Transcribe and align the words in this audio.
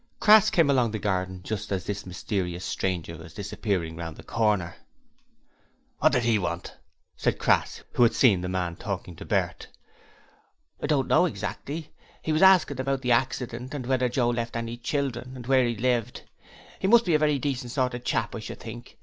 Crass 0.19 0.49
came 0.49 0.67
along 0.67 0.89
the 0.89 0.97
garden 0.97 1.43
just 1.43 1.71
as 1.71 1.83
the 1.85 2.07
mysterious 2.09 2.65
stranger 2.65 3.17
was 3.17 3.35
disappearing 3.35 3.95
round 3.95 4.17
the 4.17 4.23
corner. 4.23 4.75
'What 5.99 6.13
did 6.13 6.23
HE 6.23 6.39
want?' 6.39 6.75
said 7.15 7.37
Crass, 7.37 7.83
who 7.91 8.01
had 8.01 8.15
seen 8.15 8.41
the 8.41 8.49
man 8.49 8.77
talking 8.77 9.15
to 9.17 9.25
Bert. 9.25 9.67
'I 10.81 10.87
don't 10.87 11.07
know 11.07 11.25
exactly; 11.27 11.93
he 12.23 12.33
was 12.33 12.41
asking 12.41 12.79
about 12.79 13.03
the 13.03 13.11
accident, 13.11 13.75
and 13.75 13.85
whether 13.85 14.09
Joe 14.09 14.31
left 14.31 14.55
any 14.55 14.75
children, 14.75 15.33
and 15.35 15.45
where 15.45 15.65
he 15.65 15.75
lived. 15.75 16.23
He 16.79 16.87
must 16.87 17.05
be 17.05 17.13
a 17.13 17.19
very 17.19 17.37
decent 17.37 17.71
sort 17.71 17.93
of 17.93 18.03
chap, 18.03 18.33
I 18.33 18.39
should 18.39 18.59
think. 18.61 18.97